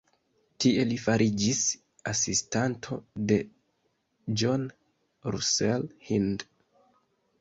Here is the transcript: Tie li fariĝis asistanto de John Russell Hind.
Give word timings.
Tie 0.63 0.83
li 0.91 0.95
fariĝis 1.01 1.59
asistanto 2.11 2.99
de 3.33 3.37
John 4.43 4.67
Russell 5.37 5.87
Hind. 6.09 6.49